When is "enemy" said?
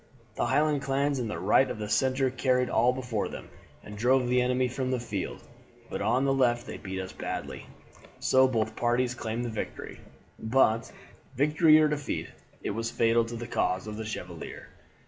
4.41-4.67